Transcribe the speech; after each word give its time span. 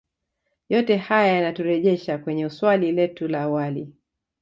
Yote 0.69 0.97
haya 0.97 1.33
yanaturejesha 1.33 2.17
kwenye 2.17 2.49
swali 2.49 2.91
letu 2.91 3.27
la 3.27 3.41
awali 3.41 3.93